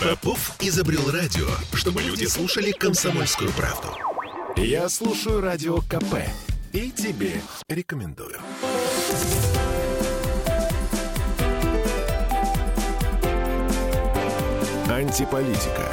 [0.00, 3.88] Попов изобрел радио, чтобы люди слушали комсомольскую правду.
[4.56, 6.24] Я слушаю радио КП
[6.72, 8.40] и тебе рекомендую.
[14.88, 15.92] Антиполитика.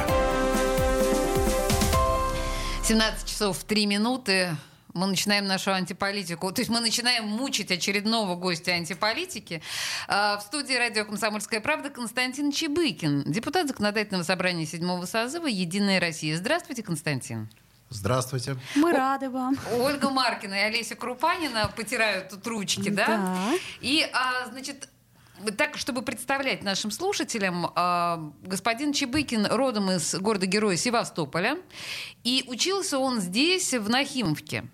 [2.84, 4.56] 17 часов 3 минуты.
[4.98, 6.50] Мы начинаем нашу антиполитику.
[6.52, 9.62] То есть мы начинаем мучить очередного гостя антиполитики.
[10.08, 16.36] А, в студии радио «Комсомольская правда» Константин Чебыкин, депутат Законодательного собрания седьмого созыва «Единая Россия».
[16.36, 17.48] Здравствуйте, Константин.
[17.90, 18.56] Здравствуйте.
[18.74, 19.56] Мы рады вам.
[19.78, 23.06] Ольга Маркина и Олеся Крупанина потирают тут ручки, да?
[23.06, 23.52] Да.
[23.80, 24.88] И, а, значит,
[25.56, 31.58] так, чтобы представлять нашим слушателям, а, господин Чебыкин родом из города-героя Севастополя,
[32.24, 34.64] и учился он здесь, в Нахимовке.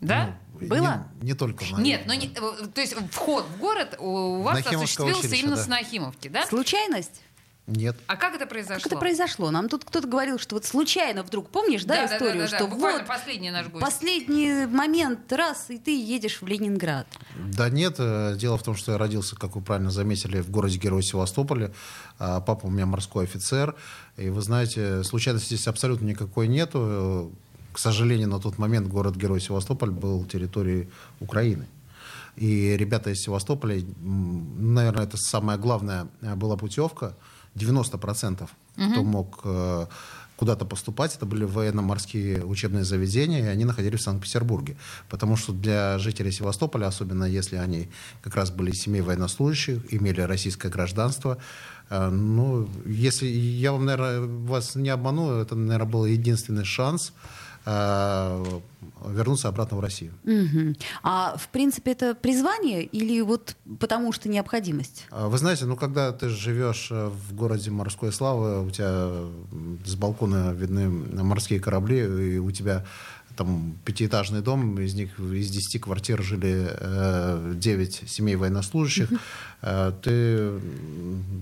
[0.00, 0.36] Да?
[0.60, 1.06] Ну, Было?
[1.20, 4.64] Не, не только в Нет, но не, э, то есть вход в город у вас
[4.66, 5.62] осуществился именно да.
[5.62, 6.46] с Нахимовки, да?
[6.46, 7.22] Случайность?
[7.66, 7.96] Нет.
[8.08, 8.82] А как это произошло?
[8.82, 9.50] Как это произошло?
[9.50, 12.66] Нам тут кто-то говорил, что вот случайно вдруг, помнишь, да, да, историю, да, да, что
[12.66, 13.82] буквально вот последний наш гость.
[13.82, 17.06] последний момент, раз, и ты едешь в Ленинград.
[17.36, 21.02] Да нет, э, дело в том, что я родился, как вы правильно заметили, в городе-герой
[21.02, 21.72] Севастополе.
[22.18, 23.74] А Папа у меня морской офицер.
[24.18, 27.32] И вы знаете, случайности здесь абсолютно никакой нету.
[27.74, 31.66] К сожалению, на тот момент город-герой Севастополь был территорией Украины.
[32.36, 37.14] И ребята из Севастополя, наверное, это самая главная э, была путевка.
[37.56, 39.86] 90% кто мог э,
[40.36, 44.76] куда-то поступать, это были военно-морские учебные заведения, и они находились в Санкт-Петербурге.
[45.08, 47.88] Потому что для жителей Севастополя, особенно если они
[48.22, 51.38] как раз были семей военнослужащих, имели российское гражданство,
[51.90, 57.12] э, ну, если я вам, наверное, вас не обману, это, наверное, был единственный шанс
[57.66, 58.60] э,
[59.06, 60.12] вернуться обратно в Россию.
[60.24, 60.76] Мгм.
[61.02, 65.06] А в принципе это призвание или вот потому что необходимость?
[65.10, 69.10] А, Вы знаете, ну когда ты живешь э, в городе морской славы, у тебя
[69.84, 70.88] с балкона видны
[71.22, 72.00] морские корабли,
[72.34, 72.84] и у тебя
[73.36, 79.08] там пятиэтажный дом, из них из 10 квартир жили э, 9 семей военнослужащих.
[79.62, 80.60] Э, ты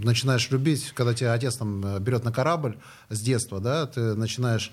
[0.03, 2.79] начинаешь любить, когда тебя отец там э, берет на корабль
[3.11, 4.73] с детства, да, ты начинаешь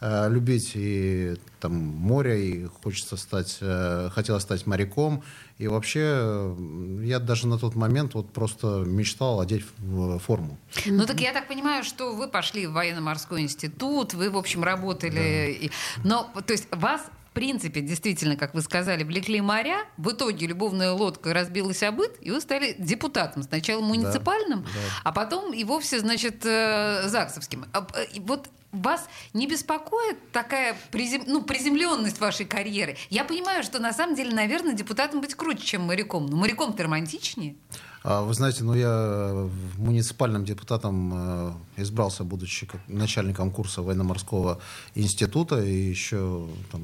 [0.00, 5.22] э, любить и там море, и хочется стать, э, хотелось стать моряком.
[5.58, 6.56] И вообще
[7.02, 10.56] я даже на тот момент вот просто мечтал одеть в- форму.
[10.86, 15.58] Ну так я так понимаю, что вы пошли в военно-морской институт, вы, в общем, работали.
[15.62, 15.70] и-
[16.04, 19.84] Но, то есть вас в принципе, действительно, как вы сказали, влекли моря.
[19.96, 23.44] В итоге любовная лодка разбилась о быт, и вы стали депутатом.
[23.44, 24.66] Сначала муниципальным,
[25.04, 27.66] а потом и вовсе, значит, э, ЗАГСовским.
[27.72, 31.22] А, э, Вот вас не беспокоит такая призем...
[31.26, 32.96] ну, приземленность вашей карьеры?
[33.10, 36.26] Я понимаю, что на самом деле, наверное, депутатом быть круче, чем моряком.
[36.26, 37.54] Но моряком-то романтичнее.
[38.02, 44.58] А Вы знаете, ну я муниципальным депутатом э, избрался, будучи начальником курса военно-морского
[44.94, 46.80] института, и еще там,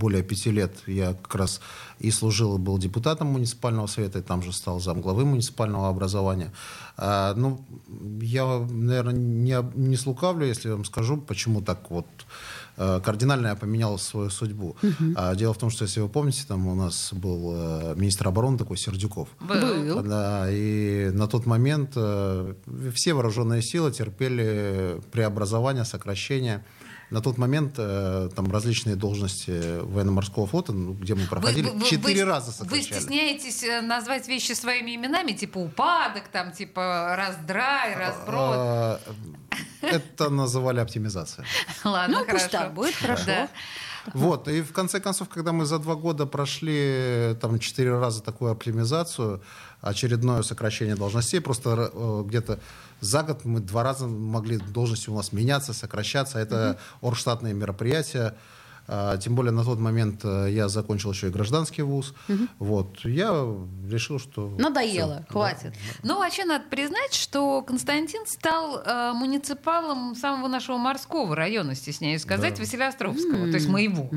[0.00, 1.60] более пяти лет я как раз
[1.98, 6.50] и служил, и был депутатом муниципального совета, и там же стал замглавы муниципального образования.
[6.96, 7.60] А, ну,
[8.20, 12.06] я, наверное, не, не слукавлю, если вам скажу, почему так вот
[12.76, 14.76] э, кардинально я поменял свою судьбу.
[15.16, 18.58] А, дело в том, что, если вы помните, там у нас был э, министр обороны
[18.58, 19.28] такой Сердюков.
[19.40, 20.02] Был.
[20.02, 22.54] Да, и на тот момент э,
[22.94, 26.64] все вооруженные силы терпели преобразование, сокращение.
[27.14, 31.86] На тот момент э, там различные должности военно-морского флота, ну, где мы проходили, Вы- вы-
[31.86, 32.98] четыре вы- раза Вы сокращали.
[33.00, 38.56] стесняетесь э, назвать вещи своими именами, типа упадок, там, типа раздрай, разброд.
[38.56, 39.00] А,
[39.82, 41.44] Это называли оптимизация.
[41.84, 42.48] Ладно, ну, пусть хорошо.
[42.50, 43.24] так будет, хорошо.
[43.26, 43.48] Да.
[44.12, 48.50] Вот, и в конце концов, когда мы за два года прошли там четыре раза такую
[48.52, 49.40] оптимизацию,
[49.80, 52.58] очередное сокращение должностей, просто э, где-то
[53.00, 56.38] за год мы два раза могли должности у нас меняться, сокращаться.
[56.38, 58.34] Это оргштатные мероприятия.
[58.86, 62.14] А, Тем более на тот момент э, я закончил еще и гражданский вуз.
[62.58, 63.30] Вот, я
[63.88, 64.54] решил, что...
[64.58, 65.74] Надоело, всё, хватит.
[66.02, 72.58] Ну, вообще надо признать, что Константин стал э, муниципалом самого нашего морского района, стесняюсь сказать,
[72.58, 74.10] Василиостровского, то есть моего.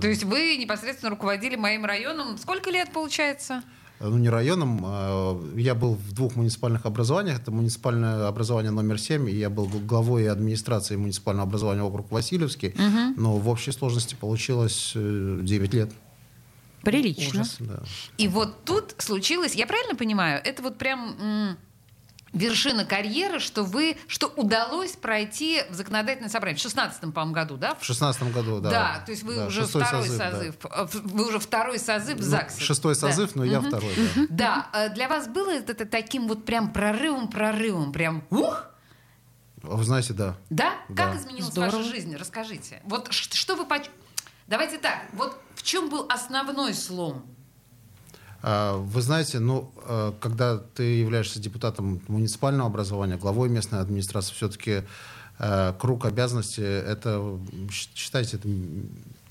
[0.00, 2.38] То есть вы непосредственно руководили моим районом.
[2.38, 3.62] Сколько лет получается?
[4.00, 4.80] Ну, не районом.
[4.84, 7.40] а, Я был в двух муниципальных образованиях.
[7.40, 12.74] Это муниципальное образование номер 7, и я был главой администрации муниципального образования округ Васильевский.
[13.16, 15.90] Но в общей сложности получилось э, 9 лет.
[16.82, 17.40] Прилично.
[17.40, 17.82] Ужас, да.
[18.16, 21.56] И вот тут случилось, я правильно понимаю, это вот прям
[22.32, 27.74] вершина карьеры, что вы, что удалось пройти в законодательное собрание в 16 по-моему, году, да?
[27.76, 28.70] В шестнадцатом году, да.
[28.70, 30.30] Да, то есть вы Да, уже второй да.
[30.30, 32.60] созыв, э, вы уже второй созыв в Ну, ЗАГСе.
[32.62, 33.00] Шестой Да.
[33.00, 33.94] созыв, но я второй,
[34.28, 34.66] да.
[34.72, 38.64] Да, э, для вас было это таким вот прям прорывом, прорывом, прям ух?
[39.62, 40.36] Вы знаете, да.
[40.50, 40.74] Да?
[40.88, 41.06] Да.
[41.06, 41.76] Как изменилась Здорово.
[41.78, 42.14] ваша жизнь?
[42.16, 42.80] Расскажите.
[42.84, 43.64] Вот что вы...
[43.64, 43.90] поч-
[44.46, 45.00] Давайте так.
[45.12, 47.26] Вот в чем был основной слом?
[48.48, 54.82] А, Вы знаете, ну, э, когда ты являешься депутатом муниципального образования, главой местной администрации, все-таки
[55.78, 57.38] круг обязанностей, это,
[57.70, 58.48] считайте, это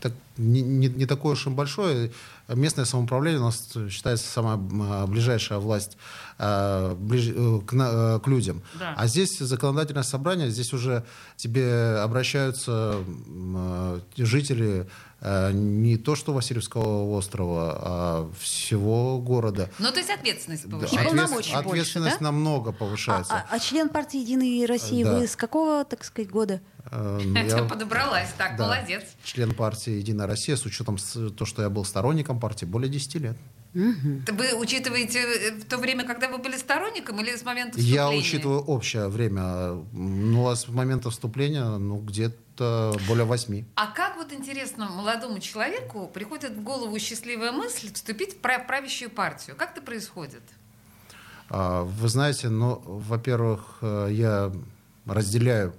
[0.06, 2.12] так- не, не- не такое уж и большое.
[2.48, 5.98] Местное самоуправление у нас считается самая а, ближайшая власть
[6.38, 8.62] а, ближ- э, к, на- э, к людям.
[8.80, 8.94] Да.
[8.98, 11.04] А здесь законодательное собрание, здесь уже
[11.38, 14.88] тебе обращаются э, жители
[15.22, 19.70] э, не то что Васильевского острова, а всего города.
[19.80, 21.06] Ну, то есть ответственность И повышается.
[21.10, 22.26] полномочий больше, ответственность да?
[22.26, 23.34] намного А, повышается.
[23.34, 25.18] а- а член партии Единой России Да.
[25.18, 26.62] вы с какого, так сказать, года?
[26.92, 28.30] Э, ну, Это я- подобралась.
[28.38, 29.04] Так, да, молодец.
[29.24, 33.16] Член партии «Единая Россия» с учетом с- то, что я был сторонником партии, более 10
[33.16, 33.38] лет.
[33.74, 37.96] Вы учитываете э, в то время, когда вы были сторонником или с момента вступления?
[37.96, 39.74] Я учитываю общее время.
[39.92, 43.66] Ну, а с момента вступления, ну, где-то более 8.
[43.76, 49.10] А как вот интересно молодому человеку приходит в голову счастливая мысль вступить в прав- правящую
[49.10, 49.58] партию?
[49.58, 50.42] Как это происходит?
[51.50, 54.54] А, Вы знаете, ну, во-первых, э, я
[55.06, 55.74] разделяю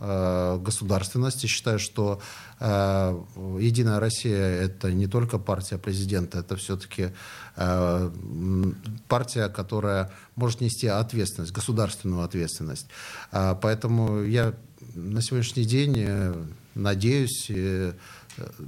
[0.00, 2.20] э, государственность и считаю, что
[2.58, 3.20] э,
[3.60, 7.10] Единая Россия это не только партия президента, это все-таки
[9.08, 12.86] партия, которая может нести ответственность, государственную ответственность.
[13.32, 14.54] А, Поэтому я
[14.94, 16.34] на сегодняшний день э,
[16.74, 17.92] надеюсь э,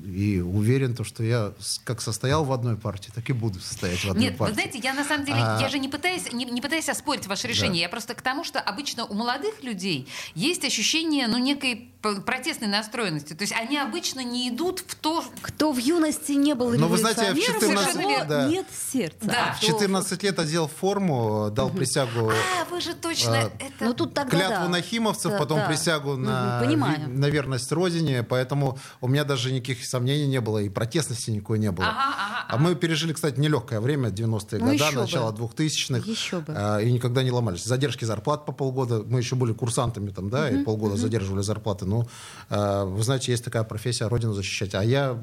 [0.05, 1.53] и уверен, то, что я
[1.85, 4.51] как состоял в одной партии, так и буду состоять в одной Нет, партии.
[4.53, 7.27] вы знаете, я на самом деле, А- я же не пытаюсь, не, не пытаюсь оспорить
[7.27, 7.81] ваше решение.
[7.83, 11.89] Я просто к тому, что обычно у молодых людей есть ощущение, ну, некой
[12.27, 13.33] протестной настроенности.
[13.33, 15.25] То есть они обычно не идут в то...
[15.41, 18.29] Кто в юности не был Но вы знаете, я в революционером, 14 у того лет,
[18.29, 18.49] да.
[18.49, 19.19] нет сердца.
[19.23, 19.51] Да.
[19.51, 23.73] А В кто- 14 лет одел форму, дал присягу А, вы же точно А, это...
[23.85, 24.69] Ну тут тогда клятву да.
[24.69, 25.67] нахимовцев, Да, потом да.
[25.69, 27.09] присягу на, Мгм, понимаю.
[27.09, 31.71] на верность родине, поэтому у меня даже никаких сомнений не было и протестности никакой не
[31.71, 31.87] было.
[31.87, 35.01] Ага, ага, А мы пережили, кстати, нелегкое время, 90-е Ну, годы, еще бы.
[35.03, 36.11] начало 2000-х.
[36.11, 36.53] Еще бы.
[36.57, 37.65] а, И никогда не ломались.
[37.65, 39.03] Задержки зарплат по полгода.
[39.07, 41.85] Мы еще были курсантами там, да, и полгода задерживали зарплаты.
[41.87, 42.07] Ну,
[42.51, 44.75] а, вы знаете, есть такая профессия родину защищать.
[44.75, 45.23] А я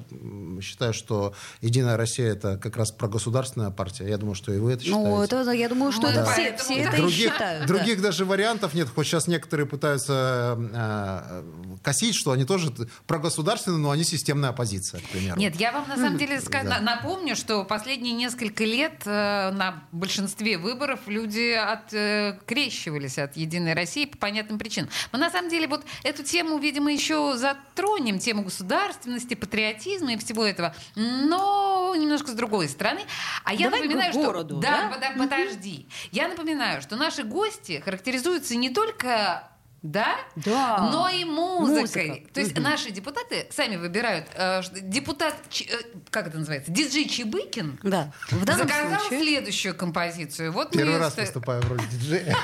[0.62, 4.08] считаю, что Единая Россия это как раз прогосударственная партия.
[4.08, 5.08] Я думаю, что и вы это считаете.
[5.10, 6.32] Ну, это, я думаю, что Ну, это да.
[6.32, 6.90] все, все да.
[6.90, 7.62] это и других, считают.
[7.62, 7.68] да.
[7.68, 8.88] других даже вариантов нет.
[8.94, 11.44] Хоть сейчас некоторые пытаются э,
[11.84, 15.40] косить, что они тоже т- прогосударственные, но они системная оппозиция, к примеру.
[15.40, 16.80] Нет, я вам на самом деле ска- Да.
[16.80, 24.06] на- напомню, что последние несколько лет э, на большинстве выборов люди открещивались от Единой России
[24.06, 24.90] по понятным причинам.
[25.12, 30.46] Мы на самом деле вот эту тему, видимо, еще затронем, тему государственности, патриотизма и всего
[30.46, 33.02] этого, но немножко с другой стороны.
[33.44, 34.26] А я Давай напоминаю, к что...
[34.26, 35.12] городу, да, да?
[35.18, 35.88] подожди.
[36.12, 39.49] Я напоминаю, что наши гости характеризуются не только
[39.81, 40.18] да?
[40.36, 40.90] Да.
[40.92, 42.10] Но и музыкой.
[42.10, 42.34] Музыка.
[42.34, 44.28] То есть наши депутаты сами выбирают.
[44.36, 45.64] э, депутат, э,
[46.10, 48.12] как это называется, диджей Чебыкин Да.
[48.30, 50.52] В данном заказал случае следующую композицию.
[50.52, 52.36] Вот мы Первый её раз выступаю в роли диджея.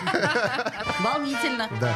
[1.02, 1.70] волнительно.
[1.82, 1.96] Да.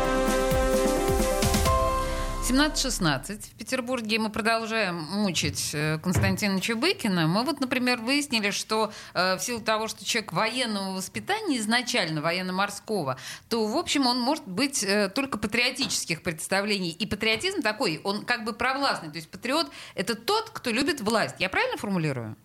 [2.41, 3.51] 17.16.
[3.51, 7.27] В Петербурге мы продолжаем мучить э, Константина Чубыкина.
[7.27, 13.17] Мы вот, например, выяснили, что э, в силу того, что человек военного воспитания, изначально военно-морского,
[13.47, 16.89] то, в общем, он может быть э, только патриотических представлений.
[16.89, 19.11] И патриотизм такой, он как бы провластный.
[19.11, 21.35] То есть патриот— это тот, кто любит власть.
[21.37, 22.35] Я правильно формулирую?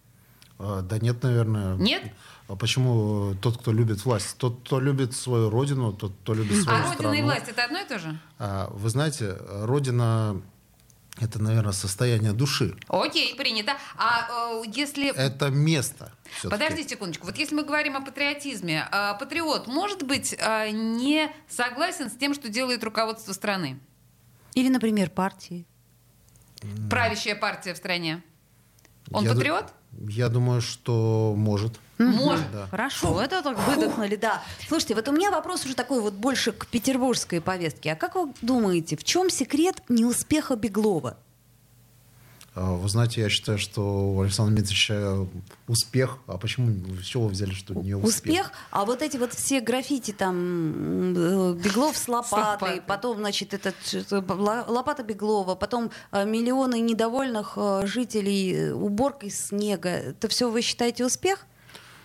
[0.58, 1.76] А, да нет, наверное.
[1.76, 2.02] Нет?
[2.48, 4.36] А почему тот, кто любит власть?
[4.38, 7.10] Тот, кто любит свою родину, тот, кто любит свою А страну.
[7.10, 8.18] родина и власть— это одно и то же?
[8.38, 10.40] А, Вы знаете, родина—
[11.20, 12.76] это, наверное, состояние души.
[12.88, 13.72] Окей, принято.
[13.96, 15.14] А э, если...
[15.16, 16.12] Это место.
[16.42, 17.26] Подожди секундочку.
[17.26, 22.32] Вот если мы говорим о патриотизме, а, патриот может быть а, не согласен с тем,
[22.34, 23.80] что делает руководство страны?
[24.54, 25.66] Или, например, партии.
[26.90, 28.22] Правящая партия в стране.
[29.10, 29.72] Он Я ду- патриот?
[30.08, 31.78] Я думаю, что может.
[31.98, 32.50] Может.
[32.52, 32.66] Да.
[32.70, 34.42] Хорошо, это так выдохнули, да.
[34.68, 37.92] Слушайте, вот у меня вопрос уже такой вот больше к петербургской повестке.
[37.92, 41.16] А как вы думаете, в чем секрет неуспеха Беглова?
[42.58, 43.82] А, Вы знаете, я считаю, что
[44.14, 45.28] у Александра Дмитриевича
[45.68, 46.16] успех.
[46.26, 46.72] А почему,
[47.02, 48.06] с чего вы взяли, что не успех?
[48.08, 52.80] Успех, а вот эти вот все граффити там э, Беглов с лопатой, лопатой.
[52.80, 53.74] потом, значит, этот
[54.10, 59.90] ла- лопата Беглова, потом э, миллионы недовольных э, жителей э, уборкой снега.
[59.90, 61.44] Это все вы считаете успех?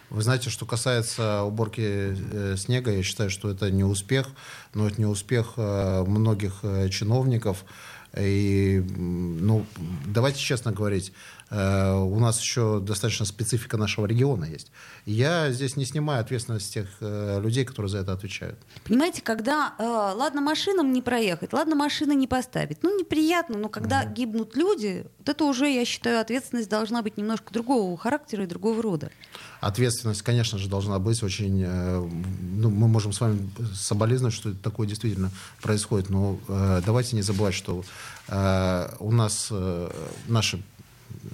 [0.10, 4.28] Вы знаете, что касается уборки э, снега, я считаю, что это не успех,
[4.74, 7.64] но это не успех э, многих э, чиновников.
[8.18, 9.66] И, ну,
[10.06, 11.14] давайте честно говорить,
[11.52, 14.72] у нас еще достаточно специфика нашего региона есть.
[15.06, 18.58] Я здесь не снимаю ответственность тех э, людей, которые за это отвечают.
[18.86, 24.06] Понимаете, когда, э, ладно, машинам не проехать, ладно, машины не поставить, ну, неприятно, но когда
[24.06, 28.82] гибнут люди, вот это уже, я считаю, ответственность должна быть немножко другого характера и другого
[28.82, 29.12] рода.
[29.60, 31.64] Ответственность, конечно же, должна быть очень...
[31.66, 35.32] э, ну, мы можем с вами соболезновать, что такое действительно
[35.62, 37.84] происходит, но э, давайте не забывать, что
[38.30, 39.92] э, у нас э,
[40.28, 40.62] наши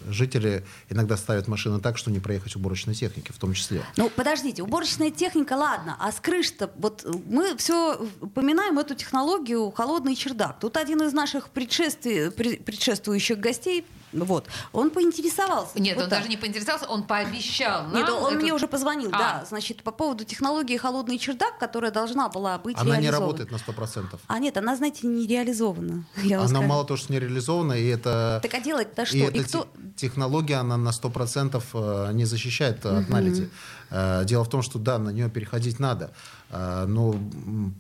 [0.10, 3.82] жители иногда ставят машины так, что не проехать уборочной техники в том числе.
[3.98, 9.72] Ну, подождите, уборочная техника, ладно, а с крыш-то, вот э, мы все упоминаем эту технологию
[9.72, 10.60] холодный чердак.
[10.60, 15.80] Тут один из наших предшествий- пре- предшествующих гостей, вот, он поинтересовался.
[15.80, 16.20] Нет, вот он так.
[16.20, 17.88] даже не поинтересовался, он пообещал.
[17.88, 19.18] Нет, нам он эту- мне уже позвонил, А.
[19.18, 19.46] да.
[19.48, 24.20] Значит, по поводу технологии холодный чердак, которая должна была быть Она не работает на 100%.
[24.28, 26.06] А нет, она, знаете, не реализована.
[26.24, 26.64] Я Она скажу.
[26.64, 28.40] мало того, что не реализована, и это...
[28.42, 29.18] Так а делать-то что?
[29.18, 29.64] И И эта кто-
[29.96, 33.50] те- технология, она на 100% э, не защищает от наледи.
[33.90, 36.12] Э, Дело в том, что да, на нее переходить надо.
[36.50, 37.16] Э, Но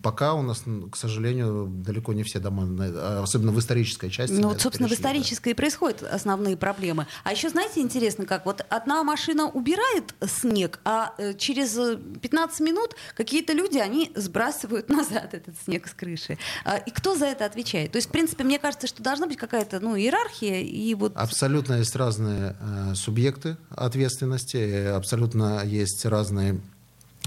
[0.03, 4.33] пока у нас, к сожалению, далеко не все дома, э, особенно в исторической части.
[4.33, 5.09] Ну вот, собственно, в перешли, да.
[5.09, 7.07] исторической и происходят основные проблемы.
[7.23, 12.59] А еще, знаете, интересно, как вот одна машина убирает снег, а э, через э, 15
[12.61, 16.37] минут какие-то люди, они сбрасывают назад этот снег с крыши.
[16.65, 17.91] А, И кто за это отвечает?
[17.91, 21.13] То есть, в принципе, мне кажется, что должна быть какая-то ну, иерархия, и вот...
[21.15, 26.59] Абсолютно есть разные э, субъекты ответственности, э, абсолютно есть разные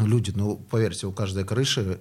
[0.07, 0.33] люди.
[0.35, 2.01] Ну, поверьте, у каждой крыши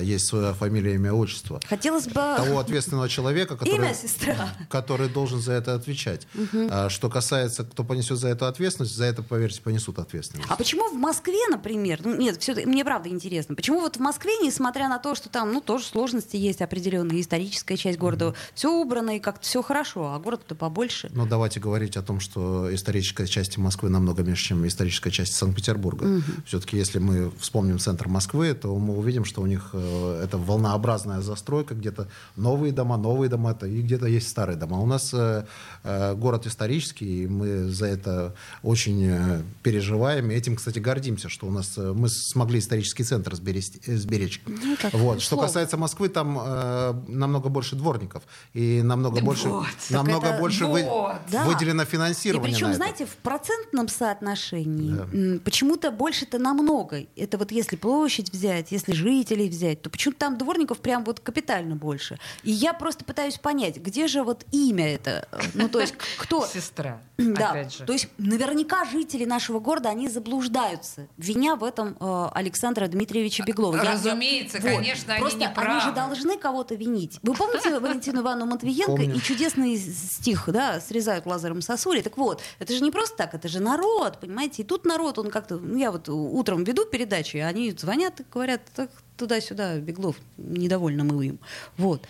[0.00, 1.60] есть своя фамилия, имя, отчество.
[1.66, 2.14] Хотелось бы...
[2.14, 4.54] Того ответственного человека, который, Имя сестра.
[4.68, 6.26] который должен за это отвечать.
[6.70, 10.48] А что касается, кто понесет за это ответственность, за это, поверьте, понесут ответственность.
[10.50, 14.32] А почему в Москве, например, ну нет, все, мне правда интересно, почему вот в Москве,
[14.42, 19.16] несмотря на то, что там, ну, тоже сложности есть определенные, историческая часть города, все убрано
[19.16, 21.10] и как-то все хорошо, а город-то побольше.
[21.12, 26.22] Но давайте говорить о том, что историческая часть Москвы намного меньше, чем историческая часть Санкт-Петербурга.
[26.46, 31.20] Все-таки, если мы вспомним центр Москвы, то мы увидим, что у них э, это волнообразная
[31.20, 34.78] застройка, где-то новые дома, новые дома, это и где-то есть старые дома.
[34.80, 35.44] У нас э,
[35.84, 41.50] э, город исторический, и мы за это очень переживаем, и этим, кстати, гордимся, что у
[41.50, 43.72] нас мы смогли исторический центр сберечь.
[43.86, 44.42] сберечь.
[44.80, 45.20] как вот.
[45.20, 48.22] Что касается Москвы, там э, намного больше дворников
[48.54, 49.66] и намного больше, вот.
[49.90, 51.16] намного это- больше вы- вот.
[51.30, 51.44] Да.
[51.44, 52.52] выделено И финансирование.
[52.52, 52.76] причем, на это.
[52.76, 54.96] знаете, в процентном соотношении
[55.34, 57.02] м, почему-то больше-то намного.
[57.16, 61.20] Это вот если площадь взять, если жителей взять, взять, то почему-то там дворников прям вот
[61.20, 62.18] капитально больше.
[62.42, 65.28] И я просто пытаюсь понять, где же вот имя это?
[65.54, 66.44] Ну, то есть кто...
[66.46, 67.84] Сестра, Да, опять же.
[67.84, 73.76] то есть наверняка жители нашего города, они заблуждаются, виня в этом э, Александра Дмитриевича Беглова.
[73.76, 77.18] Я- я- Разумеется, конечно, они Просто не они же должны кого-то винить.
[77.22, 79.14] Вы помните Валентину Ивановну Матвиенко Помню.
[79.16, 82.00] и чудесный стих, да, срезают лазером сосули?
[82.00, 84.62] Так вот, это же не просто так, это же народ, понимаете?
[84.62, 85.58] И тут народ, он как-то...
[85.58, 88.90] ну, Я вот утром веду передачи, они звонят и говорят, так
[89.22, 91.38] туда-сюда, Беглов, недовольны мы им.
[91.76, 92.06] Вот.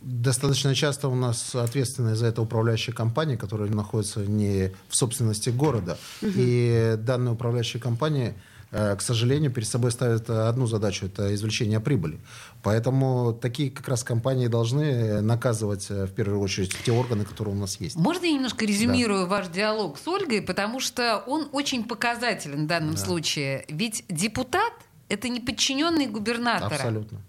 [0.00, 5.98] Достаточно часто у нас ответственная за это управляющая компания, которая находится не в собственности города.
[6.22, 8.34] И данная управляющая компания,
[8.70, 12.20] э, к сожалению, перед собой ставит одну задачу– это извлечение прибыли.
[12.62, 17.58] Поэтому такие как раз компании должны наказывать э, в первую очередь те органы, которые у
[17.58, 17.96] нас есть.
[17.96, 22.96] Можно я немножко резюмирую ваш диалог с Ольгой, потому что он очень показателен в данном
[22.96, 23.64] случае.
[23.68, 24.72] Ведь депутат
[25.08, 26.74] это не подчиненный губернатора.
[26.74, 27.20] Абсолютно.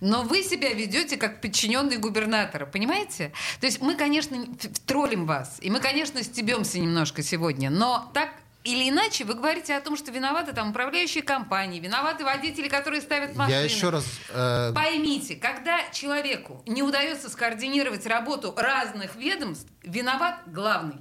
[0.00, 3.32] Но вы себя ведете как подчиненный губернатора, понимаете?
[3.60, 4.44] То есть мы, конечно,
[4.86, 8.30] троллим вас, и мы, конечно, стебемся немножко сегодня, но так
[8.62, 13.34] или иначе вы говорите о том, что виноваты там управляющие компании, виноваты водители, которые ставят
[13.34, 13.56] машины.
[13.56, 14.04] Я еще раз...
[14.28, 20.96] э, Поймите, когда человеку не удается скоординировать работу разных ведомств, виноват главный.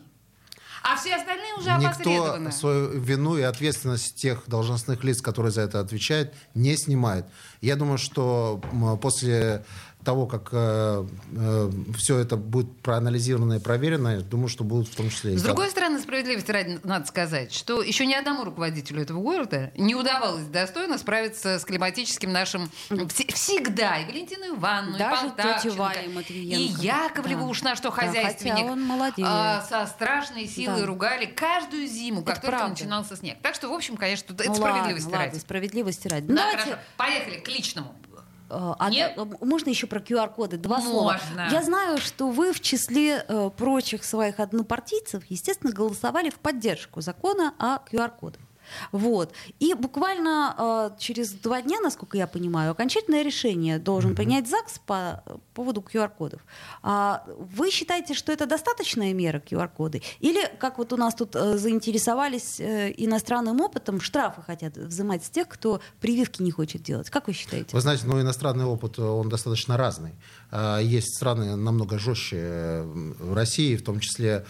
[0.82, 2.46] А все остальные уже опосредованы.
[2.46, 7.26] Никто свою вину и ответственность тех должностных лиц, которые за это отвечают, не снимает.
[7.62, 8.62] Я думаю, что
[9.02, 9.66] после
[10.10, 10.50] того, как
[11.98, 15.34] все это будет проанализировано и проверено, я думаю, что будут в том числе...
[15.34, 19.72] и С другой стороны, справедливости ради надо сказать, что еще ни одному руководителю этого города
[19.78, 23.98] не удавалось достойно справиться с климатическим нашим вс- всегда.
[24.00, 26.82] И Валентину Ивановну, Даже и Матвиенко.
[26.82, 27.48] и Яковлеву Да.
[27.48, 28.56] уж на что Да, хозяйственник.
[28.56, 29.26] хотя он молодец.
[29.30, 30.88] а, со страшной силой Да.
[30.88, 32.74] ругали каждую зиму, как Это только правда.
[32.74, 33.38] начинался снег.
[33.44, 35.28] Так что, в общем, конечно, это Ну справедливости ладно, ради.
[35.30, 36.28] ладно, справедливости ради.
[36.28, 36.80] Да, Давайте, хорошо.
[36.98, 37.94] Поехали к личному.
[38.50, 39.14] Э, а Нет?
[39.16, 40.58] да, можно еще про QR-коды?
[40.58, 41.14] Два слова.
[41.14, 41.50] Можно.
[41.52, 47.54] Я знаю, что вы в числе э, прочих своих однопартийцев, естественно, голосовали в поддержку закона
[47.58, 48.42] о QR-кодах.
[48.92, 49.34] Вот.
[49.60, 55.24] И буквально э, через два дня, насколько я понимаю, окончательное решение должен принять ЗАГС по
[55.26, 56.42] э, поводу QR-кодов.
[56.82, 60.02] А вы считаете, что это достаточная мера QR-коды?
[60.20, 65.30] Или, как вот у нас тут э, заинтересовались э, иностранным опытом, штрафы хотят взимать с
[65.30, 67.10] тех, кто прививки не хочет делать?
[67.10, 67.70] Как вы считаете?
[67.74, 70.14] Вы знаете, ну, иностранный опыт, он достаточно разный.
[70.52, 74.46] А, Есть страны намного жестче э, в России, в том числе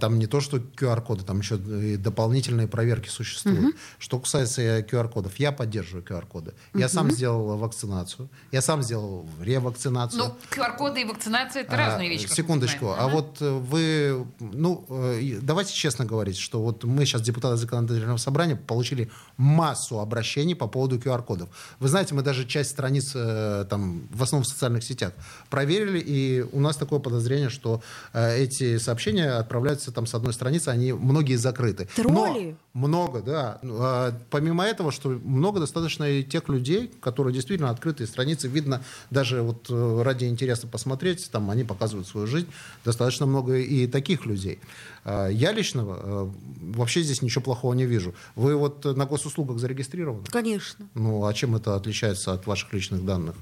[0.00, 3.76] там не то, что QR-коды, там еще и дополнительные проверки существуют.
[3.98, 6.54] Что касается э, QR-кодов, я поддерживаю QR-коды.
[6.74, 10.24] Я сам сделал вакцинацию, я сам сделал ревакцинацию.
[10.24, 12.26] Ну, QR-коды и вакцинация это А, разные вещи.
[12.26, 12.90] Секундочку.
[12.90, 13.08] А Ага.
[13.08, 18.56] вот э, вы, ну, э, давайте честно говорить, что вот мы сейчас, депутаты законодательного собрания,
[18.56, 21.48] получили массу обращений по поводу QR-кодов.
[21.80, 25.12] Вы знаете, мы даже часть страниц, э, там, в основном в социальных сетях,
[25.50, 30.68] проверили, и у нас такое подозрение, что э, эти сообщения отправляются там с одной страницы,
[30.68, 31.88] они многие закрыты.
[31.96, 32.56] Тролли?
[32.72, 33.58] Но много, да.
[33.62, 38.80] Ну, а Помимо этого, что много достаточно и тех людей, которые действительно открытые страницы, видно
[39.10, 42.46] даже вот э, ради интереса посмотреть, там они показывают свою жизнь,
[42.84, 44.60] достаточно много и таких людей.
[45.04, 48.14] А Я лично э, вообще здесь ничего плохого не вижу.
[48.36, 50.26] Вы вот на госуслугах зарегистрированы?
[50.30, 50.86] Конечно.
[50.94, 53.34] Ну, а чем это отличается от ваших личных данных?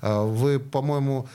[0.00, 1.28] А, Вы, по-моему,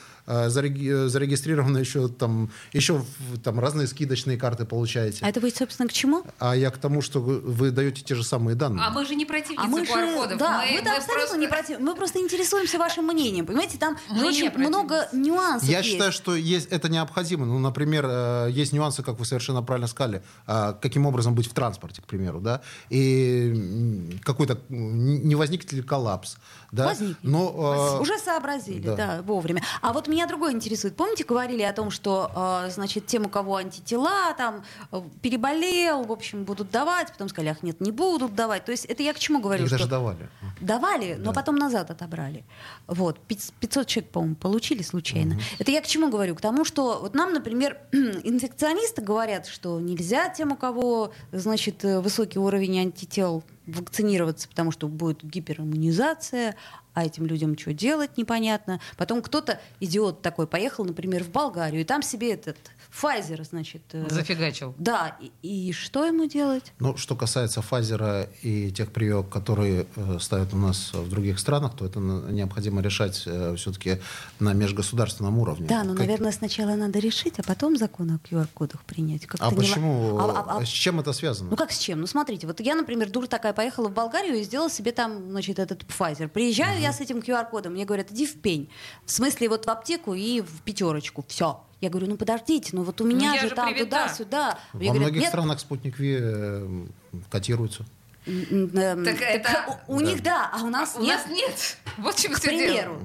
[0.50, 3.04] зарегистрированы еще там, еще
[3.44, 5.20] там разные скидочные карты получаете.
[5.26, 6.24] А это вы, собственно, к чему?
[6.39, 8.86] А я к тому, что вы, вы даете те же самые данные.
[8.86, 10.38] А мы же не противницы А мы же, QR-кодов.
[10.38, 11.80] да, мы, мы, мы абсолютно просто- не против.
[11.80, 13.46] Мы просто интересуемся вашим мнением.
[13.46, 15.89] Понимаете, там Мы не очень много нюансов Я есть.
[15.89, 17.46] считаю, что есть, это необходимо.
[17.46, 21.54] Ну, например, э, есть нюансы, как вы совершенно правильно сказали, а, каким образом быть в
[21.54, 26.38] транспорте, к примеру, да, и какой-то не возникнет ли коллапс,
[26.72, 26.86] да.
[26.88, 27.17] Возникнет.
[27.24, 28.96] Но э, Уже сообразили, да.
[28.96, 29.22] да.
[29.24, 29.62] вовремя.
[29.82, 30.95] А вот меня другое интересует.
[30.95, 32.31] Помните, говорили о том, что,
[32.65, 37.49] э, значит, тем, у кого антитела, там, э, переболел, в общем, будут давать, потом сказали,
[37.49, 38.65] ах, нет, не будут давать.
[38.65, 39.63] То есть это я к чему говорю?
[39.63, 40.29] их что даже давали.
[40.60, 41.34] Давали, но Да.
[41.34, 42.43] потом назад отобрали.
[42.88, 45.39] Вот, пяц- 500 человек, по-моему, получили случайно.
[45.60, 46.36] Это я к чему говорю?
[46.36, 51.99] К тому, что вот нам, например, инфекционисты говорят, что нельзя тем, у кого, значит, э,
[51.99, 56.55] высокий уровень антител, вакцинироваться, потому что будет гипериммунизация.
[56.93, 58.80] А этим людям что делать непонятно.
[58.97, 62.58] Потом кто-то, идиот такой, поехал, например, в Болгарию, и там себе этот
[62.91, 63.82] Pfizer, значит...
[63.93, 64.75] э, Зафигачил.
[64.77, 65.32] Да, и,
[65.69, 66.73] и что ему делать?
[66.80, 71.75] Ну, что касается Файзера и тех прививок, которые э, ставят у нас в других странах,
[71.75, 73.99] то это необходимо решать все-таки
[74.39, 75.67] на межгосударственном уровне.
[75.67, 79.25] Да, но, Как- наверное, сначала надо решить, а потом закон о QR-кодах принять.
[79.25, 80.17] Как-то А не ла- почему?
[80.19, 81.49] А- а- а- С чем это связано?
[81.49, 82.01] Ну как с чем?
[82.01, 85.60] Ну смотрите, вот я, например, дура такая, поехала в Болгарию и сделала себе там, значит,
[85.60, 86.27] этот Pfizer.
[86.27, 88.69] Приезжаю я с этим QR-кодом, мне говорят, иди в пень.
[89.06, 91.23] В смысле, вот в аптеку и в пятерочку.
[91.27, 91.62] Все.
[91.82, 94.60] Я говорю, ну подождите, ну вот у меня я же, же там туда-сюда.
[94.72, 96.86] Во Мне говорят, многих «Нет, странах спутник Ви э,
[97.30, 97.86] котируется.
[98.27, 101.17] М, эм, Так это- у, у них да, а у нас У нет.
[101.17, 101.77] нас нет.
[101.97, 102.51] Вот чем К дело.
[102.57, 102.99] примеру,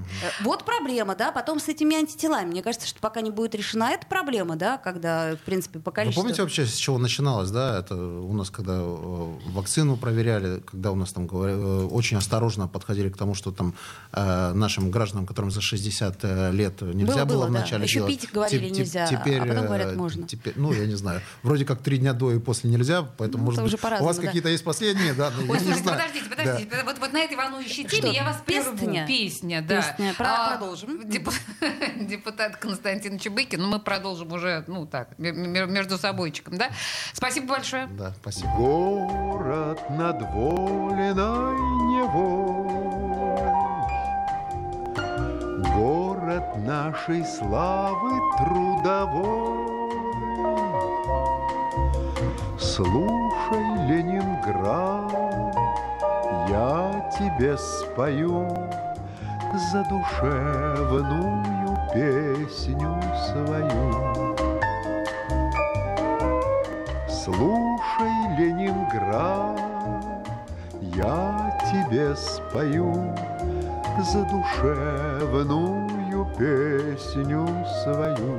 [0.45, 2.51] вот проблема, да, потом с этими антителами.
[2.51, 5.95] Мне кажется, что пока не будет решена эта проблема, да, когда, в принципе, по Вы
[5.97, 6.23] количеству...
[6.23, 7.81] помните вообще, с чего начиналось, да?
[7.81, 12.69] Это у нас, когда э, вакцину проверяли, когда у нас там говоря- э, очень осторожно
[12.69, 13.75] подходили к тому, что там
[14.13, 17.51] э, нашим гражданам, которым за 60 э, лет нельзя Было, было, было, да.
[17.59, 18.21] вначале Еще делать.
[18.21, 20.29] пить, говорили, Теп- нельзя, а Теперь, потом э, говорят, можно.
[20.29, 21.23] Теперь, ну, я не знаю.
[21.43, 24.23] Вроде как три дня до и после нельзя, поэтому, Ну, может быть, у вас да.
[24.23, 25.31] какие-то есть последние, да?
[25.31, 26.83] но Ой, слушайте, подождите, подождите.
[26.85, 28.77] Вот, вот на этой волнующей теме Что, я вас прерву.
[28.77, 29.07] песня?
[29.07, 29.83] Песня, да.
[29.83, 30.15] Песня.
[30.15, 31.09] Про- продолжим.
[31.09, 31.31] деп-
[32.01, 33.61] Депутат Константин Чебыкин.
[33.61, 36.71] Ну, мы продолжим уже, ну, так, между собойчиком, да?
[37.13, 37.87] Спасибо большое.
[37.89, 38.51] Да, спасибо.
[38.57, 41.57] Город над Волиной
[41.91, 42.67] Невой,
[45.75, 49.67] Город нашей славы трудовой.
[52.59, 55.13] Слушай, Ленинград,
[56.49, 58.49] я тебе спою
[59.73, 63.87] задушевную песню свою.
[67.09, 69.61] Слушай, Ленинград,
[70.81, 73.15] я тебе спою
[73.99, 77.47] задушевную песню
[77.83, 78.37] свою.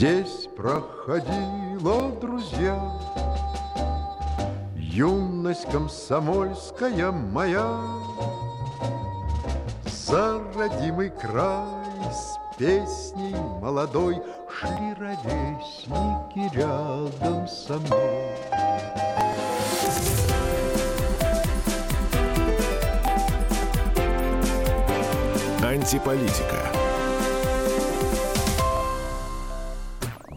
[0.00, 2.90] Здесь проходила, друзья,
[4.74, 7.78] юность комсомольская моя,
[9.84, 11.66] за родимый край
[12.10, 18.30] с песней молодой Шли ровесники рядом со мной.
[25.62, 26.89] Антиполитика.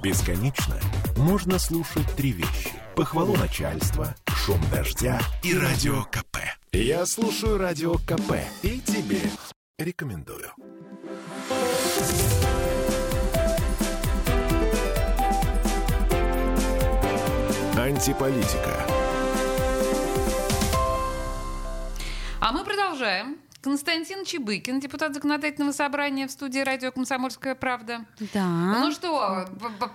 [0.04, 0.78] Бесконечно
[1.16, 2.72] можно слушать три вещи.
[2.94, 6.40] Похвалу начальства, шум дождя и радио КП.
[6.74, 9.22] Я слушаю радио КП и тебе
[9.80, 10.52] рекомендую.
[17.78, 18.86] Антиполитика.
[22.42, 23.38] А мы продолжаем.
[23.64, 28.06] Константин Чебыкин, депутат законодательного собрания в студии радио «Комсомольская правда».
[28.34, 28.44] Да.
[28.82, 29.48] Ну что,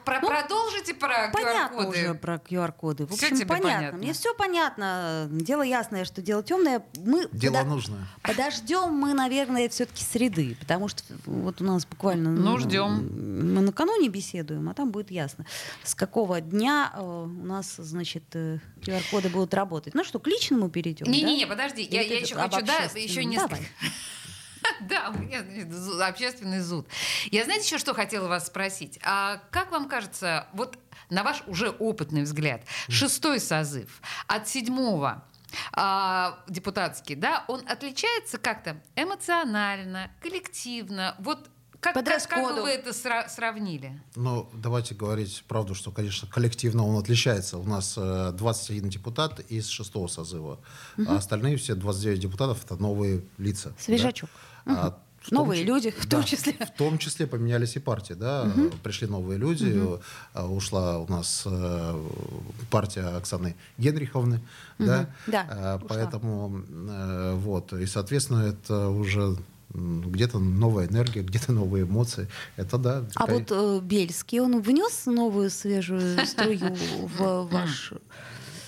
[0.07, 1.89] про- продолжите про Понятно QR-коды?
[1.89, 3.07] уже про QR-коды.
[3.07, 3.75] В общем, тебе понятно.
[3.77, 3.99] понятно?
[3.99, 5.29] Мне все понятно.
[5.31, 6.83] Дело ясное, что дело темное.
[6.97, 8.07] Мы Дело подо- нужное.
[8.23, 12.31] Подождем мы, наверное, все-таки среды, потому что вот у нас буквально...
[12.31, 13.53] Ну, ждем.
[13.55, 15.45] Мы накануне беседуем, а там будет ясно,
[15.85, 19.93] с какого дня э, у нас, значит, э, QR-коды будут работать.
[19.93, 21.07] Ну что, к личному перейдем?
[21.11, 21.51] Не-не-не, да?
[21.51, 23.58] подожди, я, я еще хочу, да, еще несколько...
[23.59, 23.93] Давай.
[24.81, 26.89] Да, у меня значит, общественный зуд.
[27.31, 28.99] Я знаете еще что хотела вас спросить?
[29.03, 30.79] А как вам кажется, вот
[31.11, 35.25] на ваш уже опытный взгляд, шестой созыв от седьмого
[35.73, 42.71] а, депутатский, да, он отличается как-то эмоционально, коллективно, вот как, По как, как бы вы
[42.71, 44.01] это сра- сравнили?
[44.17, 47.57] Ну, давайте говорить правду, что, конечно, коллективно он отличается.
[47.59, 50.59] У нас э, 21 депутат из шестого созыва,
[51.07, 53.69] а остальные все 29 депутатов это новые лица.
[53.71, 53.75] да.
[53.79, 54.29] Свежачок.
[54.67, 56.53] А в том Новые чи- люди, в том числе.
[56.55, 58.51] В том числе поменялись и партии, да.
[58.83, 59.73] Пришли новые люди.
[60.35, 62.07] э, Ушла у нас э,
[62.71, 64.41] партия Оксаны Генриховны,
[64.79, 65.11] да.
[65.27, 65.89] Да, Э, ушла.
[65.89, 67.73] Поэтому э, вот.
[67.73, 69.37] И, соответственно, это уже
[69.75, 72.29] где-то новая энергия, где-то новые эмоции.
[72.57, 73.05] Это да.
[73.15, 76.75] А такая- вот э, Бельский, он внес новую свежую струю
[77.19, 77.93] в ваш...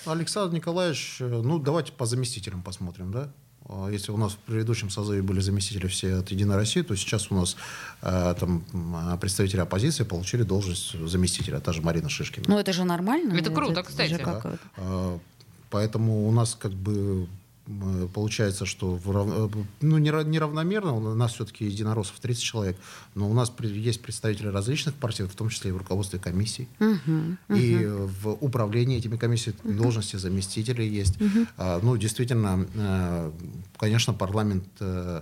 [0.05, 3.31] Александр Николаевич, э, ну давайте по заместителям посмотрим, да?
[3.69, 7.31] А Если у нас в предыдущем созыве были заместители все от Единой России, то сейчас
[7.31, 7.55] у нас
[8.01, 12.45] э, там м, представители оппозиции получили должность заместителя, та же Марина Шишкина.
[12.47, 13.33] Ну это же нормально.
[13.33, 14.17] Это круто, же кстати.
[14.17, 14.49] как Да.
[14.53, 14.59] это.
[14.77, 15.19] А,
[15.69, 17.27] Поэтому у нас как бы
[18.13, 19.49] получается, что в э,
[19.81, 22.77] ну, нера- неравномерно, у нас все-таки единороссов 30 человек,
[23.15, 26.67] но у нас есть представители различных партий, в том числе и в руководстве комиссий,
[27.49, 31.17] и э, в управлении этими комиссиями должности заместителей есть.
[31.57, 33.31] А, Ну, действительно, э,
[33.77, 35.21] конечно, парламент э,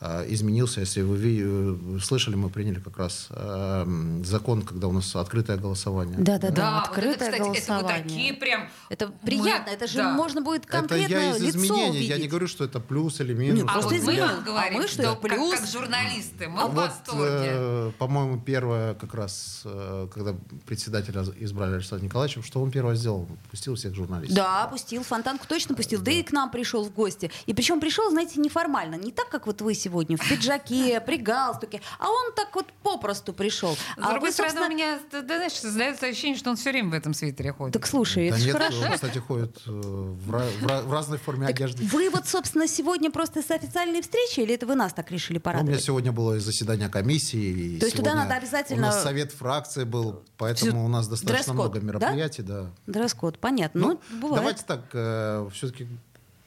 [0.00, 0.80] изменился.
[0.80, 6.16] Если вы э, слышали, мы приняли как раз э, закон, когда у нас открытое голосование.
[6.18, 8.02] Да-да-да, Да, вот это, открытое кстати, это вы голосование.
[8.04, 8.68] такие прям...
[8.90, 10.12] Это приятно, Мы- это же да.
[10.12, 11.90] можно будет Это конкретно я из лицо изменений.
[11.90, 12.08] увидеть.
[12.10, 13.62] Я не говорю, что это плюс или минус.
[13.62, 15.58] Не, А Просто вот мы вам говорим, А мы, что что это как, плюс?
[15.60, 17.48] как журналисты, мы А в вот, восторге.
[17.50, 20.34] э, по-моему, первое, как раз, э, когда
[20.66, 23.26] председателя избрали Александра Николаевича, что он первое сделал?
[23.50, 24.36] Пустил всех журналистов.
[24.36, 26.00] Да, пустил, фонтанку точно пустил.
[26.00, 27.30] Да и к нам пришел в гости.
[27.46, 28.94] И причем пришел, знаете, неформально.
[28.94, 31.80] Не так, как вот вы сегодня, в пиджаке, при галстуке.
[31.98, 33.74] А он так вот попросту пришел.
[33.74, 36.70] С А другой вы, стороны, у собственно, меня, ты знаешь, создается ощущение, что он все
[36.70, 37.72] время в этом свитере ходит.
[37.74, 38.82] Так слушай, Да это нет, хорошо.
[38.86, 41.84] он, кстати, ходит э, в, в в разной форме Так одежды.
[41.86, 45.42] вы вот, собственно, сегодня просто с официальной встречи, или это вы нас так решили Ну,
[45.44, 45.82] у меня порадовать?
[45.84, 47.38] сегодня было и заседание комиссии.
[47.38, 51.08] И То есть туда сегодня надо обязательно- У нас совет фракции был, поэтому у нас
[51.08, 52.42] достаточно дресс-код, много мероприятий.
[52.42, 52.70] Да?
[52.86, 53.80] Дресс-код, понятно.
[53.80, 54.36] Ну, бывает.
[54.36, 55.86] давайте так, все-таки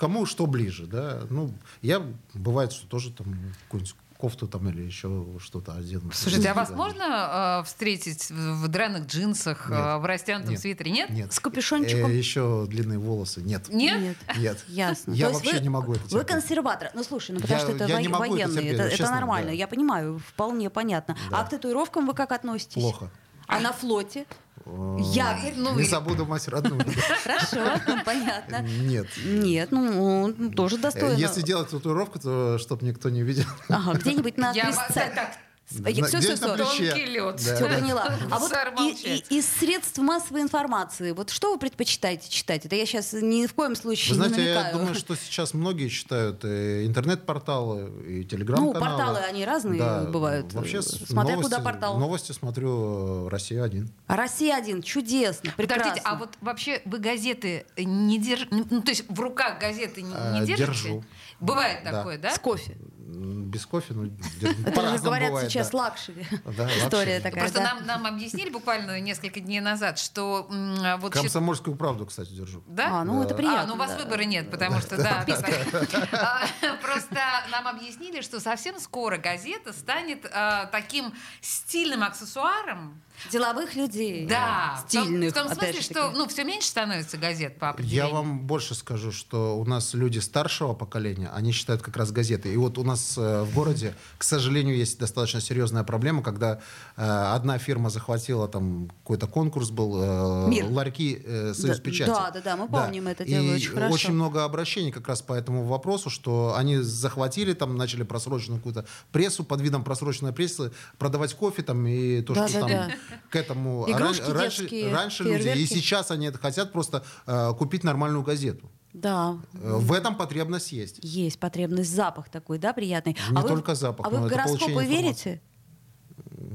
[0.02, 1.22] кому что ближе, да?
[1.30, 2.02] Ну, я
[2.34, 3.28] бывает, что тоже там
[3.66, 6.12] какую-нибудь кофту там или еще что-то одену.
[6.14, 6.76] Слушайте, а вас Да.
[6.76, 9.80] можно э, встретить в в драных джинсах, Нет.
[9.80, 10.60] э, в растянутом Нет.
[10.60, 10.92] свитере?
[10.92, 11.10] Нет?
[11.12, 11.34] Нет.
[11.34, 12.10] С капюшончиком?
[12.10, 13.42] Э, еще длинные волосы.
[13.42, 13.70] Нет.
[13.70, 14.00] Нет?
[14.02, 14.18] Нет.
[14.38, 14.66] Нет.
[14.68, 15.12] Ясно.
[15.14, 16.28] Я вообще вы- не могу это Вы терпеть.
[16.28, 16.92] консерватор.
[16.96, 18.84] Ну, слушай, ну потому Я- что это я во- не могу это военные, терпеть, это,
[18.84, 19.50] это честно, нормально.
[19.50, 19.54] да.
[19.56, 21.16] Я понимаю, вполне понятно.
[21.32, 22.74] А к татуировкам вы как относитесь?
[22.82, 23.10] Плохо.
[23.52, 24.26] А на флоте?
[24.66, 25.54] Якорь?
[25.58, 26.82] Ну, не забуду мать родную.
[27.24, 28.62] Хорошо, ну, понятно.
[28.62, 29.08] Нет.
[29.26, 31.16] Нет, ну, тоже достойно.
[31.18, 33.46] Если делать татуировку, то чтобы никто не видел.
[33.70, 35.38] Ага, где-нибудь на Я так-
[35.72, 36.56] Все, все, все.
[36.58, 37.36] Тонкий лед.
[37.46, 37.56] Да.
[37.56, 38.14] Все, поняла.
[38.30, 42.66] А вот и- из средств массовой информации, вот что вы предпочитаете читать?
[42.66, 44.78] Это я сейчас ни в коем случае Вы знаете, не я намекаю.
[44.78, 48.80] думаю, что сейчас многие читают э, интернет-порталы и Ну, телеграм-каналы.
[48.80, 50.52] порталы, они разные бывают.
[50.54, 51.98] Вообще, э, смотря новости, куда портал.
[52.00, 53.88] Новости смотрю э, «Россия-1».
[54.08, 55.84] Россия один, чудесно, прекрасно.
[55.84, 58.50] Подождите, а вот вообще вы газеты не держите?
[58.70, 60.58] Ну, то есть в руках газеты не, не держите?
[60.58, 61.04] держу.
[61.42, 61.92] Бывает Да.
[61.92, 62.32] такое, да?
[62.34, 62.78] С кофе.
[63.14, 64.06] Без кофе, ну,
[64.42, 65.78] Это же по-разному говорят бывает, сейчас да.
[65.80, 66.26] luxury.
[66.46, 67.20] Да, История luxury.
[67.20, 67.40] такая.
[67.42, 67.74] Просто да.
[67.74, 72.64] нам, нам объяснили буквально несколько дней назад, что м, вот Комсомольскую правду, кстати, держу.
[72.68, 73.02] Да?
[73.02, 73.64] А, ну это приятно.
[73.64, 73.98] А, ну у вас да.
[73.98, 75.26] выбора нет, потому что, да.
[76.14, 76.46] А,
[76.82, 77.18] Просто
[77.52, 83.02] нам объяснили, что совсем скоро газета станет а, таким стильным аксессуаром.
[83.32, 84.26] Деловых людей.
[84.28, 84.84] Да.
[84.88, 88.14] В том- Стильных, В том смысле, что ну, все меньше становится газет по Я определению.
[88.14, 92.54] вам больше скажу, что у нас люди старшего поколения, они читают как раз газеты.
[92.54, 96.60] И вот у нас э, в городе, к сожалению, есть достаточно серьезная проблема, когда
[96.98, 100.66] э, одна фирма захватила там какой-то конкурс был, э, Мир.
[100.70, 102.10] ларьки э, Союз Да, печати.
[102.10, 104.12] да, да, да, мы помним это дело И очень хорошо.
[104.12, 109.44] много обращений как раз по этому вопросу, что они захватили, там начали просроченную какую-то прессу,
[109.44, 113.11] под видом просроченной прессы продавать кофе там и то, Да, что да, там да.
[113.30, 113.86] К этому.
[113.86, 117.84] А Игрушки ран- раньше, детские, раньше люди, и сейчас они это хотят просто э, купить
[117.84, 118.72] нормальную газету.
[118.94, 119.38] Да.
[119.54, 121.00] Э, В этом потребность есть.
[121.02, 123.16] Есть потребность, запах такой, да, приятный.
[123.30, 125.42] Не а вы, только запах, А вы в гороскопы верите?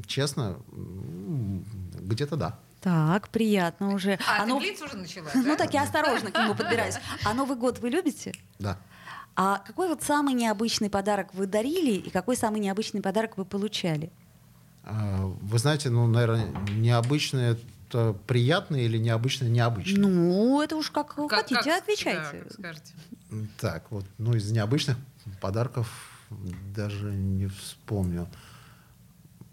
[0.06, 0.58] Честно,
[2.00, 2.58] где-то да.
[2.80, 4.18] Так, приятно уже.
[4.28, 5.56] А, ты ну, уже начала, ну да?
[5.56, 6.96] так я осторожно к нему подбираюсь.
[7.24, 8.32] А Новый год вы любите?
[8.58, 8.78] Да.
[9.34, 14.10] А какой вот самый необычный подарок вы дарили и какой самый необычный подарок вы получали?
[14.86, 20.00] А, Вы знаете, ну, наверное, необычное это приятное или необычное необычное.
[20.00, 22.38] Ну, это уж как, Как- хотите, как- отвечайте.
[22.38, 22.92] да, как скажете.
[23.60, 24.96] Так, вот, ну, из необычных
[25.40, 25.88] подарков
[26.74, 28.28] даже не вспомню.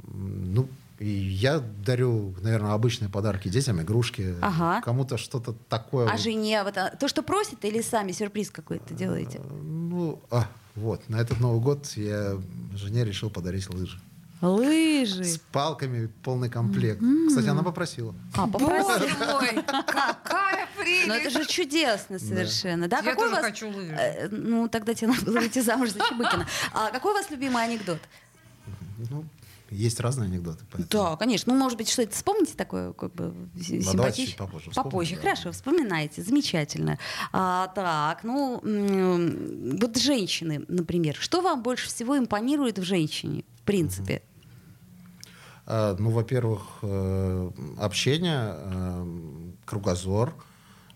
[0.03, 0.67] Ну,
[0.99, 4.35] и я дарю, наверное, обычные подарки детям, игрушки.
[4.41, 4.81] Ага.
[4.81, 6.09] Кому-то что-то такое.
[6.09, 9.39] А жене вот, а, то, что просит, или сами сюрприз какой-то делаете?
[9.39, 12.37] Ну, а, вот, на этот Новый год я
[12.75, 13.99] жене решил подарить лыжи.
[14.47, 15.23] Лыжи.
[15.23, 17.01] С палками полный комплект.
[17.29, 18.13] Кстати, она попросила.
[18.35, 18.99] А, попросил.
[18.99, 19.15] Боже
[19.55, 21.03] мой, какая прелесть!
[21.07, 22.87] Ну это же чудесно совершенно.
[22.87, 23.45] Да, Я какой тоже у вас...
[23.45, 23.93] хочу лыжи.
[23.93, 26.45] Э, Ну, тогда тебе надо было выйти замуж за Чебыкина.
[26.73, 27.99] А какой у вас любимый анекдот?
[29.09, 29.23] Ну,
[29.69, 30.63] есть разные анекдоты.
[30.71, 31.03] поэтому.
[31.03, 31.53] Да, конечно.
[31.53, 34.11] Ну, может быть, что-то вспомните такое, как бы, Ну, симпатичное?
[34.27, 35.21] чуть попозже вспомним, Попозже, да.
[35.21, 36.99] хорошо, вспоминайте, замечательно.
[37.31, 38.59] А, так, ну,
[39.79, 44.21] вот женщины, например, что вам больше всего импонирует в женщине, в принципе?
[44.25, 44.32] А,
[45.65, 49.05] Ну, во-первых, э, общение, э,
[49.65, 50.33] кругозор,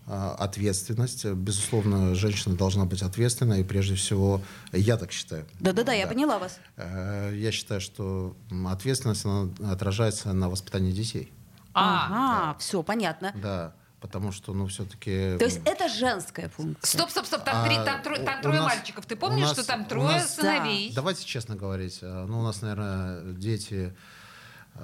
[0.06, 1.24] э, ответственность.
[1.24, 5.46] Безусловно, женщина должна быть ответственной, и прежде всего, я так считаю.
[5.60, 6.58] Да-да-да, я поняла вас.
[6.76, 8.36] Э, Я считаю, что
[8.68, 11.32] ответственность она отражается на воспитании детей.
[11.72, 12.06] А,
[12.50, 13.32] ага, все, понятно.
[13.42, 13.72] Да.
[14.00, 15.36] потому что, ну, все-таки...
[15.38, 16.88] То есть это женская функция.
[16.98, 19.04] Стоп, стоп, стоп, там, три- А, там, тро- там трое нас- мальчиков.
[19.06, 20.92] Ты помнишь, нас- что там трое нас- сыновей?
[20.94, 21.98] Давайте честно говорить.
[22.02, 23.94] э, Ну, у нас, наверное, дети э,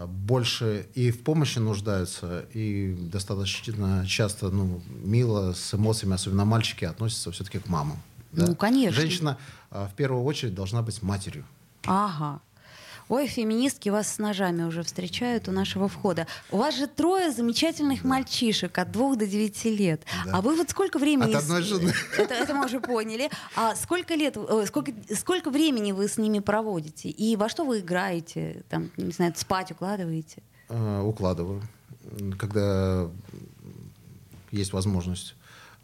[0.07, 7.31] больше и в помощи нуждаются, и достаточно часто, ну, мило, с эмоциями, особенно мальчики, относятся
[7.31, 7.99] все-таки к мамам.
[8.33, 9.01] Ну, конечно.
[9.01, 9.39] Женщина
[9.71, 11.45] э, в первую очередь должна быть матерью.
[11.85, 12.41] Ага.
[13.09, 16.27] Ой, феминистки вас с ножами уже встречают у нашего входа.
[16.51, 20.03] У вас же трое замечательных мальчишек от двух до девяти лет.
[20.25, 20.39] Да.
[20.39, 21.35] А вы вот сколько времени...
[21.35, 21.93] От одной жены.
[22.19, 23.31] Это, это мы уже поняли.
[23.57, 27.11] А сколько лет, э, сколько, сколько времени вы с ними проводите?
[27.11, 28.63] И во что вы играете?
[28.69, 30.43] Там, не знаю, спать укладываете?
[30.69, 31.63] Э, укладываю,
[32.39, 33.11] когда
[34.51, 35.35] есть возможность.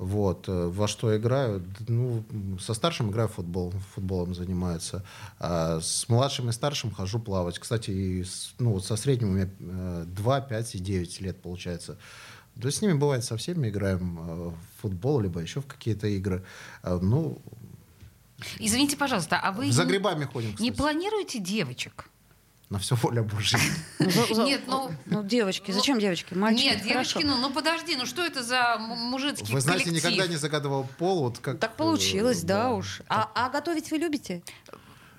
[0.00, 0.48] Вот.
[0.48, 1.62] э, Во что играю?
[1.88, 2.24] Ну,
[2.58, 5.04] со старшим играю в футбол, футболом занимается.
[5.38, 7.58] А с младшим и старшим хожу плавать.
[7.58, 11.42] Кстати, и с- ну, вот со средним у меня э, 2, 5 и 9 лет
[11.42, 11.98] получается.
[12.60, 16.06] То есть с ними бывает со всеми играем э, в футбол, либо еще в какие-то
[16.06, 16.44] игры.
[16.82, 17.38] Ну,
[18.58, 20.70] Извините, пожалуйста, а вы за не- грибами ходим, не кстати.
[20.72, 22.09] планируете девочек?
[22.70, 23.58] На все воля Божья.
[23.98, 24.92] Нет, ну...
[25.06, 26.34] Ну, девочки, зачем девочки?
[26.34, 30.04] Мальчики, Нет, девочки, ну, ну подожди, ну что это за мужицкий Вы знаете, коллектив?
[30.12, 31.24] никогда не загадывал пол.
[31.24, 33.02] Вот как, Так получилось, э, да, уж.
[33.08, 34.42] А, а готовить вы любите?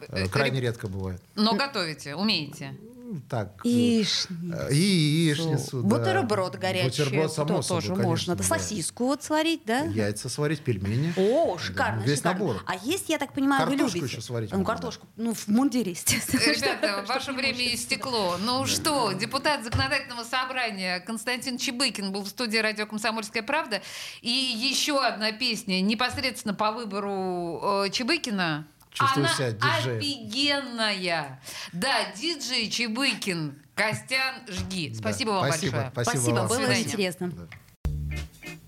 [0.07, 1.21] Э, Крайне редко бывает.
[1.35, 2.73] Но готовите, умеете.
[3.13, 3.59] Ну, Так.
[3.65, 4.33] Яичницу.
[4.69, 5.97] э, Яичницу, да.
[5.97, 6.87] Бутерброд горячий.
[7.03, 8.35] Бутерброд, само то собой, тоже конечно, можно.
[8.35, 8.47] Да, да.
[8.47, 9.79] Сосиску вот сварить, да?
[9.81, 11.13] Яйца сварить, пельмени.
[11.17, 12.39] О, шикарно, весь шикарно.
[12.39, 12.63] набор.
[12.65, 14.13] А есть, я так понимаю, вы Картошку любите?
[14.15, 15.07] еще сварить Ну, можно, картошку.
[15.17, 16.39] Ну, в мундире, естественно.
[16.41, 18.37] Ребята, ваше время истекло.
[18.39, 23.81] Ну что, депутат законодательного собрания Константин Чебыкин был в студии радио «Комсомольская правда».
[24.21, 28.67] И еще одна песня непосредственно по выбору э, Чебыкина.
[28.91, 29.97] Чувствую Она себя диджеем.
[29.99, 31.41] офигенная.
[31.73, 33.61] Да, диджей Чебыкин.
[33.73, 34.93] Костян, жги.
[34.93, 35.91] Спасибо вам спасибо, большое.
[35.91, 36.47] спасибо Спасибо, вам.
[36.47, 37.31] было интересно.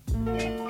[0.08, 0.63] Да.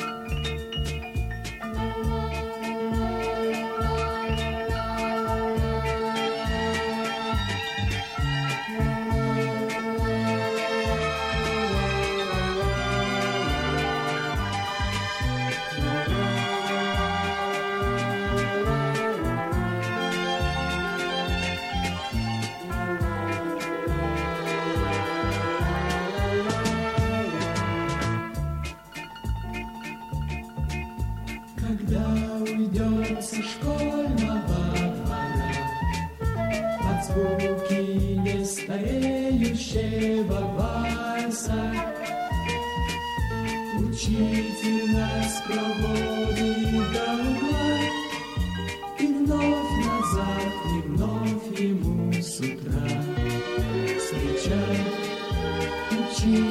[56.25, 56.45] Учи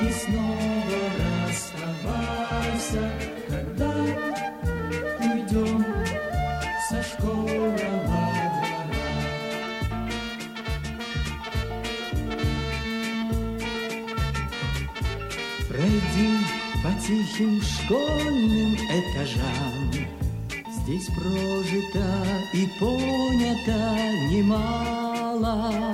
[0.00, 1.00] и снова
[1.48, 3.10] расставайся,
[3.48, 3.92] когда
[5.20, 5.84] уйдем
[6.88, 8.24] со двора.
[15.68, 16.30] Пройди
[16.82, 19.90] по тихим школьным этажам,
[20.70, 22.06] Здесь прожито
[22.52, 23.96] и понято
[24.30, 25.93] немало.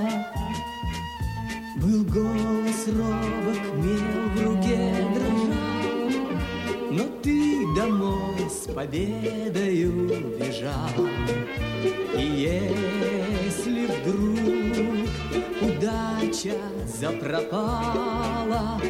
[8.90, 11.06] Победою бежал.
[12.16, 15.08] И если вдруг
[15.62, 18.80] удача запропала,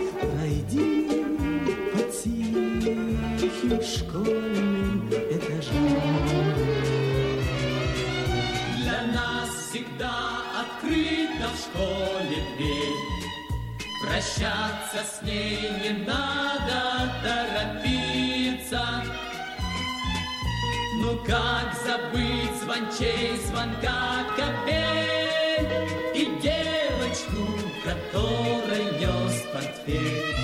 [21.00, 25.66] Ну как забыть звончей звонка капель
[26.14, 30.34] И девочку, которой нес портфель?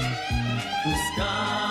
[0.82, 1.66] Пускай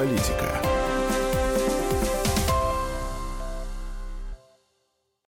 [0.00, 0.79] политика»